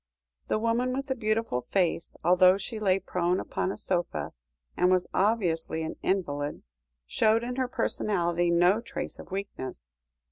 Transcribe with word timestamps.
The 0.47 0.57
woman 0.57 0.93
with 0.95 1.05
the 1.05 1.15
beautiful 1.15 1.61
face, 1.61 2.17
although 2.23 2.57
she 2.57 2.79
lay 2.79 2.97
prone 2.97 3.39
upon 3.39 3.71
a 3.71 3.77
sofa, 3.77 4.33
and 4.75 4.89
was 4.89 5.05
obviously 5.13 5.83
an 5.83 5.95
invalid, 6.01 6.63
showed 7.05 7.43
in 7.43 7.57
her 7.57 7.67
personality 7.67 8.49
no 8.49 8.81
trace 8.81 9.19
of 9.19 9.29
weakness. 9.29 9.93